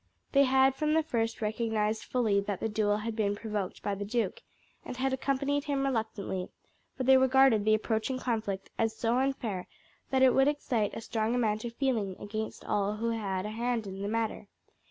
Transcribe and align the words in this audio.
They 0.31 0.45
had 0.45 0.73
from 0.73 0.93
the 0.95 1.03
first 1.03 1.43
recognized 1.43 2.05
fully 2.05 2.39
that 2.41 2.59
the 2.59 2.67
duel 2.67 2.97
had 2.97 3.15
been 3.15 3.35
provoked 3.35 3.83
by 3.83 3.93
the 3.93 4.03
duke, 4.03 4.41
and 4.83 4.97
had 4.97 5.13
accompanied 5.13 5.65
him 5.65 5.83
reluctantly, 5.85 6.49
for 6.97 7.03
they 7.03 7.17
regarded 7.17 7.65
the 7.65 7.75
approaching 7.75 8.17
conflict 8.17 8.71
as 8.79 8.97
so 8.97 9.19
unfair 9.19 9.67
that 10.09 10.23
it 10.23 10.33
would 10.33 10.47
excite 10.47 10.95
a 10.95 11.01
strong 11.01 11.35
amount 11.35 11.65
of 11.65 11.75
feeling 11.75 12.15
against 12.19 12.65
all 12.65 12.95
who 12.95 13.11
had 13.11 13.45
a 13.45 13.49
hand 13.51 13.85
in 13.85 14.01
the 14.01 14.07
matter. 14.07 14.47